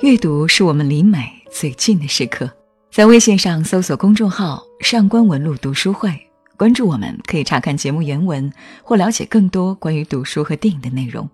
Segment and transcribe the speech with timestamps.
[0.00, 2.50] 阅读是我们离美最近的时刻。
[2.90, 6.12] 在微信上搜索公众号“上官文露读书会”，
[6.58, 8.52] 关注我们，可以查看节目原文
[8.82, 11.28] 或了解更多关于读书和电影的内容。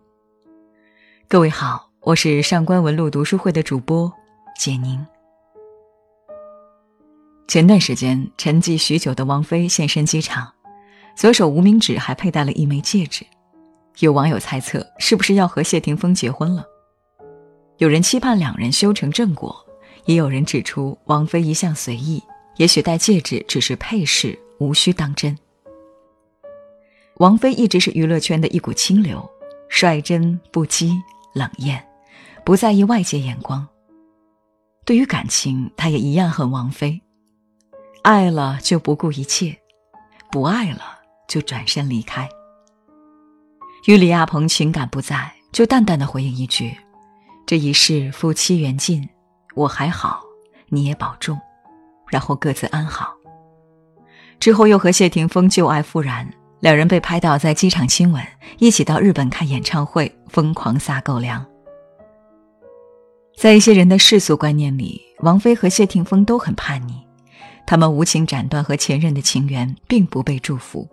[1.26, 4.12] 各位好，我是上官文露读书会的主播
[4.58, 5.04] 简宁。
[7.48, 10.52] 前段时间沉寂许久的王菲现身机场，
[11.16, 13.24] 左手无名指还佩戴了一枚戒指。
[14.00, 16.62] 有网友猜测，是不是要和谢霆锋结婚了？
[17.80, 19.66] 有人期盼两人修成正果。
[20.04, 22.22] 也有人指出，王菲一向随意，
[22.56, 25.36] 也许戴戒指只是配饰，无需当真。
[27.16, 29.28] 王菲一直是娱乐圈的一股清流，
[29.68, 30.98] 率真不羁、
[31.34, 31.86] 冷艳，
[32.44, 33.66] 不在意外界眼光。
[34.84, 37.00] 对于感情，她也一样很王菲，
[38.02, 39.56] 爱了就不顾一切，
[40.30, 42.28] 不爱了就转身离开。
[43.86, 46.76] 与李亚鹏情感不在，就淡淡的回应一句
[47.50, 49.08] ：“这一世夫妻缘尽。”
[49.56, 50.20] 我还好，
[50.68, 51.36] 你也保重，
[52.08, 53.12] 然后各自安好。
[54.38, 58.24] 之后又和谢霆锋旧爱复燃，两人被拍到在机场亲吻，
[58.58, 61.44] 一起到日本看演唱会，疯狂撒狗粮。
[63.36, 67.04] 在一些人的世俗观念里，王菲和谢霆锋都很叛逆，
[67.66, 70.88] 他们无情斩断和前任的情缘，并不被祝福。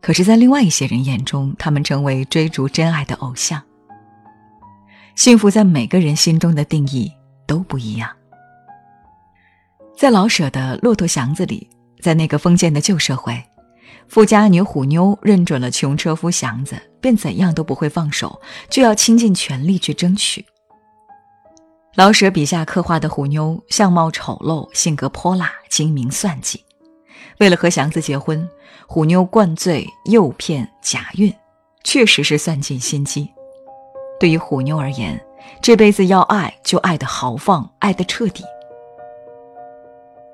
[0.00, 3.62] 可是，在另外一些人眼中，他们成为追逐真爱的偶像。
[5.18, 7.12] 幸福在每个人心中的定义。
[7.48, 8.14] 都不一样。
[9.96, 11.66] 在老舍的《骆驼祥子》里，
[12.02, 13.42] 在那个封建的旧社会，
[14.06, 20.44] 富家女虎妞认准了穷车夫祥子，便怎样都不会放手，就要倾尽全力去争取。
[21.94, 26.62] 老舍笔下刻画的虎妞，相貌丑陋，性格泼辣，精明算计。
[27.40, 28.46] 为了和祥子结婚，
[28.86, 31.34] 虎妞灌醉、诱骗、假孕，
[31.82, 33.28] 确实是算尽心机。
[34.18, 35.20] 对于虎妞而言，
[35.62, 38.44] 这辈子要爱，就爱的豪放，爱的彻底。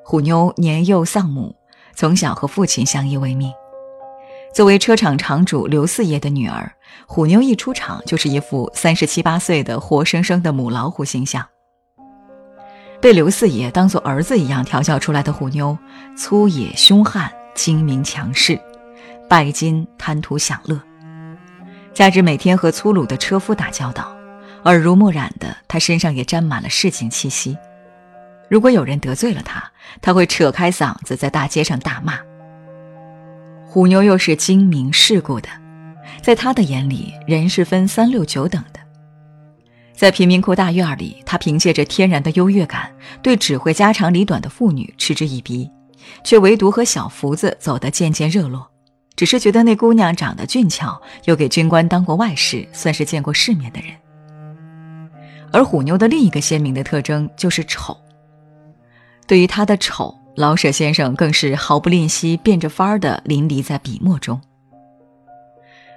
[0.05, 1.55] 虎妞年幼丧母，
[1.95, 3.53] 从小和父亲相依为命。
[4.55, 6.73] 作为车厂厂主刘四爷的女儿，
[7.07, 11.45] 虎妞一出场就是一副三十七八岁的活生生的母老虎形象。
[13.01, 15.77] 被刘四爷当做儿子一样调教出来的虎妞，
[16.17, 18.59] 粗野凶悍，精明强势，
[19.29, 20.81] 拜金贪图享乐，
[21.95, 24.15] 加之每天和粗鲁的车夫打交道。
[24.65, 27.57] 耳濡目染的，他身上也沾满了市井气息。
[28.49, 29.63] 如果有人得罪了他，
[30.01, 32.19] 他会扯开嗓子在大街上大骂。
[33.67, 35.49] 虎妞又是精明世故的，
[36.23, 38.81] 在他的眼里，人是分三六九等的。
[39.95, 42.91] 在贫民窟大院里，他凭借着天然的优越感，
[43.23, 45.71] 对只会家长里短的妇女嗤之以鼻，
[46.25, 48.74] 却唯独和小福子走得渐渐热络。
[49.17, 53.91] 只是觉得那姑娘长得俊俏，又给军官当过外事，算是见过世面的人。
[55.53, 57.97] 而虎妞的另一个鲜明的特征就是丑。
[59.27, 64.41] 对于她的丑，老舍先生更是毫不吝惜，变着法儿的淋漓在笔墨中。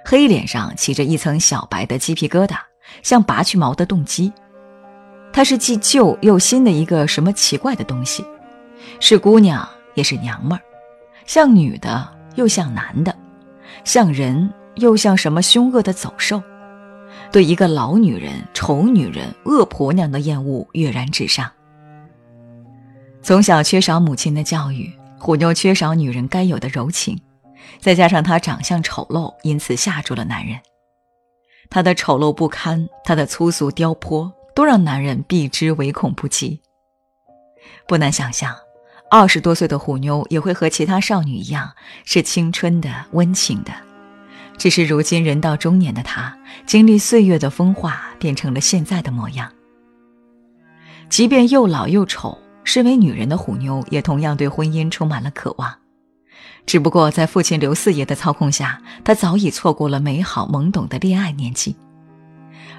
[0.04, 2.56] 黑脸上起着一层小白的鸡皮疙瘩，
[3.02, 4.32] 像拔去毛的动机。
[5.32, 8.24] 她是既旧又新的一个什么奇怪的东西，
[9.00, 10.62] 是姑娘也是娘们儿，
[11.26, 13.12] 像女的又像男的，
[13.82, 16.40] 像人又像什么凶恶的走兽。
[17.32, 21.50] 对一个老女人、丑女人、恶婆娘的厌恶跃然纸上。
[23.22, 24.88] 从小缺少母亲的教育，
[25.18, 27.20] 虎妞缺少女人该有的柔情，
[27.80, 30.56] 再加上她长相丑陋，因此吓住了男人。
[31.68, 36.60] 她的丑陋不堪，她的粗俗刁泼，都让男人避之唯恐不及。
[37.88, 38.56] 不难想象，
[39.10, 41.70] 二十多岁的虎妞也会和其他少女一样，
[42.04, 43.72] 是青春的、温情的。
[44.58, 46.36] 只是如今人到中年的她，
[46.66, 49.50] 经历岁月的风化，变成了现在的模样。
[51.08, 55.74] 即便又老又丑，身为女人的虎妞也同样对婚姻充满了渴望。
[56.66, 61.74] 只不过在父亲刘四爷的操控下，她早已错过了美好懵懂的恋爱年纪。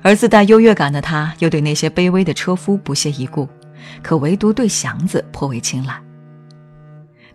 [0.04, 3.48] 而自带优越感的她，又对那些卑微的车夫不屑一顾，
[4.04, 6.00] 可唯独对祥子颇为青睐。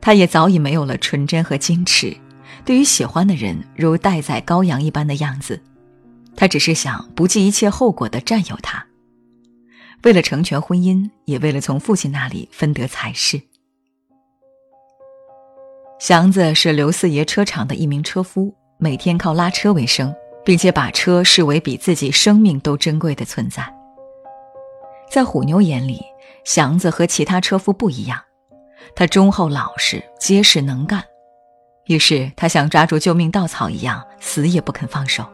[0.04, 2.14] 他也早已没有了纯真和矜持。
[2.62, 5.58] 对于喜欢的人，如待宰羔羊一般的样子，
[6.36, 8.84] 他只是想不计一切后果的占有他。
[10.02, 13.40] 为了成全婚姻，也为了从父亲那里分得财势。
[15.98, 20.14] 祥子是刘四爷车厂的一名车夫，每天靠拉车为生，
[20.44, 23.66] 并且把车视为比自己生命都珍贵的存在。
[25.10, 26.02] 在虎妞眼里，
[26.44, 28.20] 祥子和其他车夫不一样，
[28.94, 31.02] 他忠厚老实、结实能干。
[31.86, 35.24] 于是他像抓住救命稻草一样，死也不肯放手。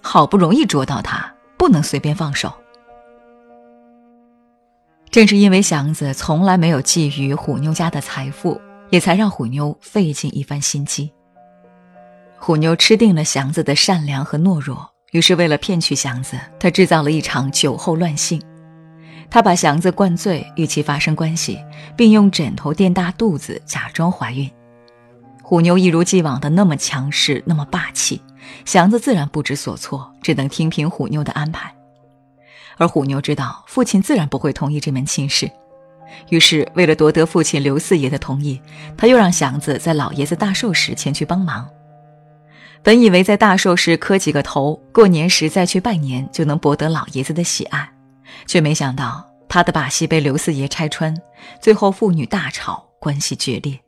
[0.00, 2.52] 好不容易捉到他，不能随便放手。
[5.10, 8.60] 正是因为祥子从来没有觊觎虎妞家的财富，
[8.90, 11.10] 也才让虎妞费尽一番心机。
[12.38, 18.40] 虎妞吃定了祥子的善良和懦弱，于是为了骗取祥子，她制造了一场酒后乱性。
[19.30, 21.58] 她把祥子灌醉，与其发生关系，
[21.96, 24.50] 并用枕头垫大肚子，假装怀孕。
[25.42, 28.20] 虎妞一如既往的那么强势，那么霸气，
[28.64, 31.72] 祥子自然不知所措，只能听凭虎妞的安排。
[32.78, 35.50] 而虎妞知道父亲自然不会同意这门亲事，
[36.28, 38.60] 于是为了夺得父亲刘四爷的同意，
[38.96, 41.68] 他又让祥子在老爷子大寿时前去帮忙。
[42.82, 47.88] 本以为在大寿时磕几个头，过年时再去拜年就能博得老爷子的喜爱，
[48.46, 51.16] 却没想到他的把戏被刘四爷拆穿，
[51.60, 53.78] 最后父女大吵，关系决裂。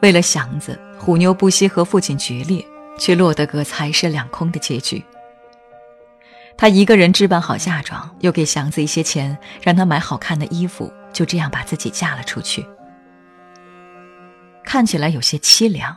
[0.00, 2.64] 为了祥子，虎妞不惜和父亲决裂，
[2.98, 5.04] 却落得个财失两空的结局。
[6.56, 12.66] 他一个人置办好嫁妆，又给祥子一些钱，让他买好看的衣服，就这样把自己嫁了出去。
[14.64, 15.96] 看起来有些凄凉，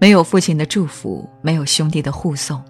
[0.00, 2.64] 没有父亲的祝福，没有兄弟的护送，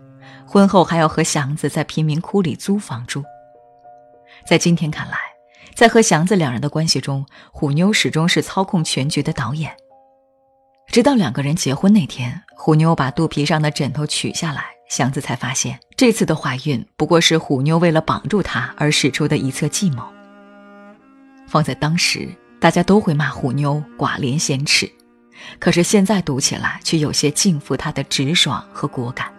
[0.46, 3.24] 婚后还要和祥子在贫民窟里租房住。
[4.46, 5.16] 在今天看来，
[5.74, 9.74] 在和祥子两人的关系中，虎妞始终是操控全局的导演。
[10.88, 14.64] 直到两个人结婚那天，虎妞把肚皮上的枕头取下来。
[14.88, 20.02] 祥子才发现，这次的怀孕不过是虎妞为了绑住他而使出的一侧计谋。
[21.48, 22.28] 放在当时，
[22.60, 24.90] 大家都会骂虎妞寡廉鲜耻，
[25.58, 29.32] 可是现在读起来却有些敬服她的直爽和果敢。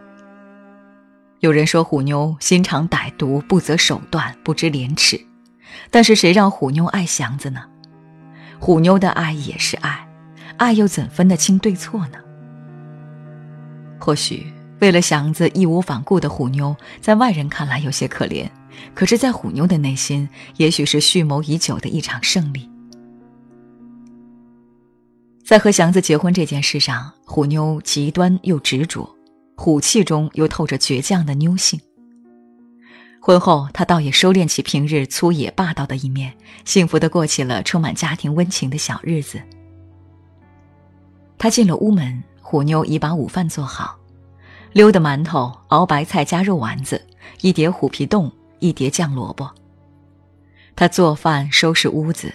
[1.44, 5.20] 有人说虎妞心肠歹毒、不择手段、不知廉耻，
[5.92, 7.62] 但是谁让虎妞爱祥子呢？
[8.60, 10.08] 虎妞的爱也是爱，
[10.56, 12.18] 爱又怎分得清对错呢？
[14.00, 14.54] 或许。
[14.80, 18.50] 为了祥子义无反顾的虎妞，在外人看来有些可怜，
[18.94, 22.70] 可是，在虎妞的内心，也许是蓄谋已久的一场胜利。
[25.44, 29.13] 在和祥子结婚这件事上，虎妞极端又执着，
[29.56, 31.80] 虎气中又透着倔强的妞性。
[33.20, 36.34] 婚后，他倒也收敛起平日粗野霸道的一面，
[36.66, 39.42] 幸福的过起了充满家庭温情的小日子。
[41.38, 43.98] 他进了屋门，虎妞已把午饭做好。
[44.74, 47.02] 溜的馒头，熬白菜加肉丸子，
[47.42, 48.30] 一碟虎皮冻，
[48.60, 49.50] 一碟酱萝卜。
[50.76, 52.34] 他做饭，收拾屋子，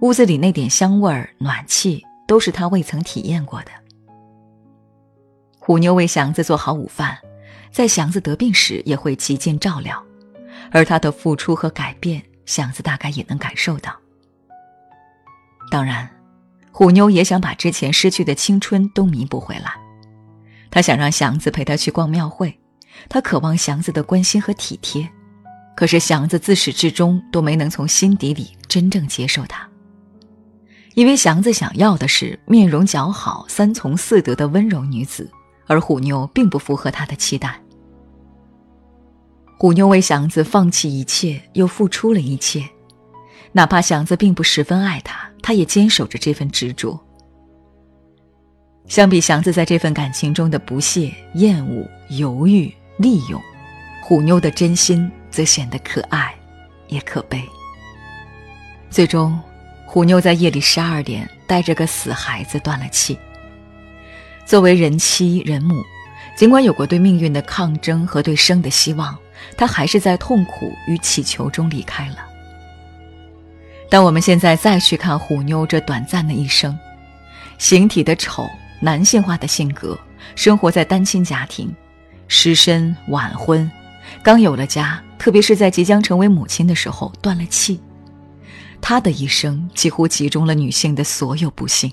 [0.00, 3.70] 屋子里那点香味儿、暖气，都是他未曾体验过的。
[5.66, 7.18] 虎妞为祥子做好午饭，
[7.72, 10.00] 在祥子得病时也会极尽照料，
[10.70, 13.92] 而他的付出和改变，祥子大概也能感受到。
[15.68, 16.08] 当然，
[16.70, 19.74] 虎妞也想把之前失去的青春都弥补回来。
[20.70, 22.56] 他想让祥子陪他去逛庙会，
[23.08, 25.10] 他渴望祥子的关心和体贴，
[25.74, 29.68] 可是祥子自始至终都没能从心底里真正接受他。
[30.94, 35.28] 因为祥子想要的是面容姣好、三从四德的温柔女子，
[35.66, 37.60] 而虎妞并不符合他的期待。
[39.58, 42.62] 虎妞为祥子放弃一切，又付出了一切，
[43.52, 46.98] 哪怕祥子并不十分爱他，他也坚守着这份执着。
[48.86, 53.40] 相比祥子在这份感情中的不屑、厌恶、犹豫、利用，
[54.04, 56.32] 虎妞的真心则显得可爱，
[56.88, 57.42] 也可悲。
[58.88, 59.36] 最终，
[59.86, 63.18] 虎妞在夜里十二点带着个死孩子断了气。
[64.46, 65.84] 作为人妻人母，
[66.36, 69.14] 尽管有过对命运的抗争和对生的希望，
[69.56, 72.18] 她还是在痛苦与祈求中离开了。
[73.90, 76.78] 当我们现在再去看虎妞这短暂的一生，
[77.58, 78.48] 形体的丑。
[78.78, 79.98] 男性化的性格，
[80.34, 81.74] 生活在单亲家庭，
[82.28, 83.68] 失身晚婚，
[84.22, 87.80] 刚有了家，特别是在即将成为母亲的时候断了气。
[88.82, 91.90] 她的一生几乎集中了女性的所有不幸。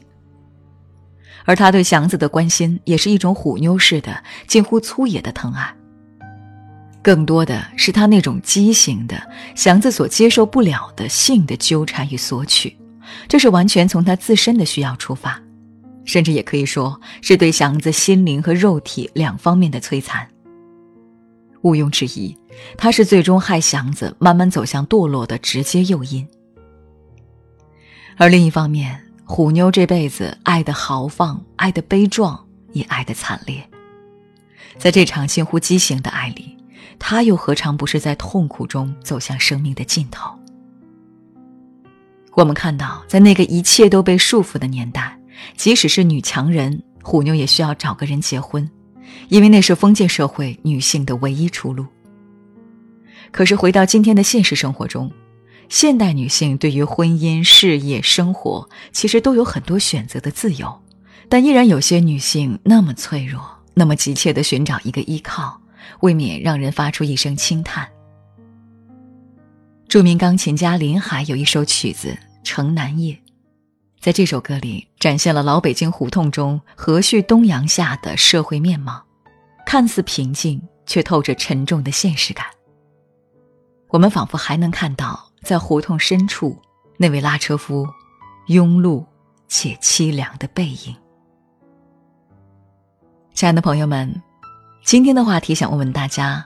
[1.45, 5.73] 而他对祥子的关心，也是一种虎妞式的、近乎粗野的疼爱。
[7.01, 9.21] 更多的是他那种畸形的、
[9.55, 12.77] 祥子所接受不了的性的纠缠与索取，
[13.27, 15.41] 这是完全从他自身的需要出发。
[16.05, 20.27] 甚至也可以说是对祥子心灵和肉体两方面的摧残。
[21.61, 22.37] 毋庸置疑，
[22.77, 26.27] 他是最终害祥子慢慢走向堕落的直接诱因。
[28.17, 32.39] 而另一方面，虎妞这辈子爱的豪放，爱的悲壮，
[32.73, 33.67] 也爱的惨烈。
[34.77, 36.57] 在这场近乎畸形的爱里，
[36.99, 40.37] 他又何尝不是在痛苦中走向生命的尽头？
[42.33, 45.17] 我们看到，在那个一切都被束缚的年代。
[45.57, 48.69] 即使是女强人，虎妞也需要找个人结婚，
[49.29, 51.85] 因为那是封建社会女性的唯一出路。
[53.31, 55.11] 可是回到今天的现实生活中，
[55.69, 60.81] 现代女性对于婚姻、事业、生活其实都有很多选择的自由，
[61.29, 63.41] 但依然有些女性那么脆弱，
[63.73, 65.59] 那么急切的寻找一个依靠，
[66.01, 67.87] 未免让人发出一声轻叹。
[69.87, 72.09] 著名钢琴家林海有一首曲子
[72.43, 73.13] 《城南夜》，
[73.99, 79.03] 在这首歌里展现了老北京胡同中和煦东阳下的社会面貌，
[79.65, 82.45] 看似平静，却透着沉重的现实感。
[83.89, 86.57] 我们仿佛还能看到，在胡同深处
[86.97, 87.85] 那位拉车夫
[88.47, 89.05] 庸碌
[89.47, 90.95] 且凄凉的背影。
[93.33, 94.21] 亲爱的朋友们，
[94.83, 96.45] 今天的话题想问问大家：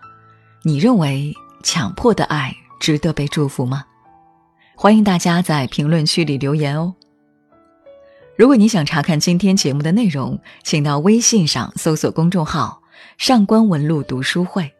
[0.63, 3.85] 你认为强迫的爱值得被祝福吗？
[4.75, 6.93] 欢迎大家在评论区里留言哦。
[8.35, 12.81] 如果你想查看今天节目的内容，请到微信上搜索公众号
[13.17, 14.71] “上官文露读书会”。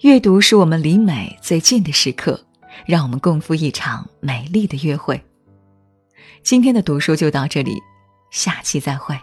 [0.00, 2.44] 阅读是我们离美最近的时刻，
[2.86, 5.22] 让我们共赴一场美丽的约会。
[6.42, 7.80] 今天的读书就到这里，
[8.30, 9.18] 下期再会。